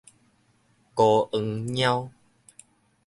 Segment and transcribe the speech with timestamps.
[0.95, 2.09] 孤黃貓